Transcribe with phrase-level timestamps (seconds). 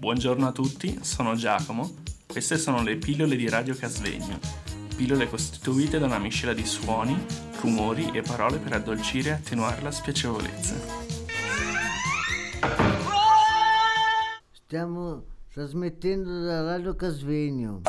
[0.00, 1.96] Buongiorno a tutti, sono Giacomo.
[2.26, 4.38] Queste sono le pillole di Radio Casvegno.
[4.96, 7.14] Pillole costituite da una miscela di suoni,
[7.60, 10.74] rumori e parole per addolcire e attenuare la spiacevolezza.
[14.52, 17.82] Stiamo trasmettendo da Radio Casvegno.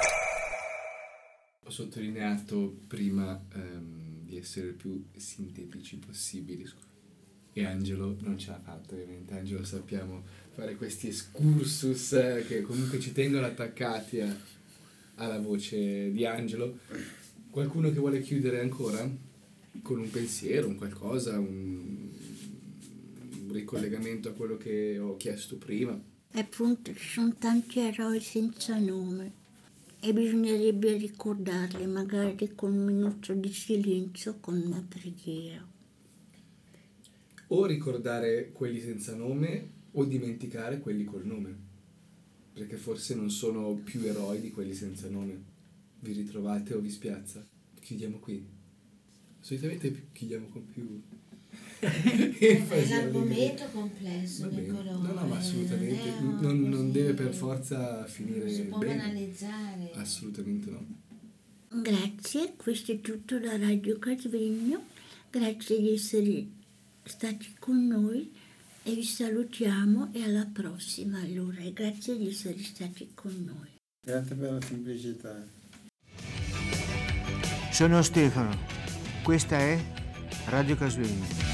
[1.64, 6.66] Ho sottolineato prima ehm, di essere il più sintetici possibili
[7.54, 10.23] e Angelo non ce l'ha fatto ovviamente, Angelo sappiamo
[10.54, 14.35] fare questi excursus eh, che comunque ci tengono attaccati a,
[15.16, 16.79] alla voce di Angelo.
[17.49, 19.09] Qualcuno che vuole chiudere ancora?
[19.81, 22.09] Con un pensiero, un qualcosa, un,
[23.45, 25.99] un ricollegamento a quello che ho chiesto prima?
[26.34, 29.40] Appunto, ci sono tanti eroi senza nome
[29.99, 35.68] e bisognerebbe ricordarli magari con un minuto di silenzio, con una preghiera.
[37.54, 41.54] O ricordare quelli senza nome o dimenticare quelli col nome,
[42.54, 45.49] perché forse non sono più eroi di quelli senza nome.
[45.99, 47.46] Vi ritrovate o vi spiazza?
[47.80, 48.48] Chiudiamo qui.
[49.41, 51.02] Solitamente chiudiamo con più...
[51.82, 54.98] È l'argomento complesso, Niccolò.
[55.02, 56.21] No, no, ma assolutamente.
[56.40, 58.96] non, Non, deve per forza finire Non si può bene.
[58.96, 59.91] banalizzare.
[59.96, 60.86] Assolutamente no.
[61.82, 64.86] Grazie, questo è tutto da Radio Casvegno.
[65.30, 66.47] Grazie di essere
[67.03, 68.31] stati con noi
[68.84, 73.69] e vi salutiamo e alla prossima allora e grazie di essere stati con noi.
[74.03, 75.44] Grazie per la semplicità.
[77.72, 78.58] Sono Stefano.
[79.24, 79.80] Questa è
[80.47, 81.50] Radio Casvegno.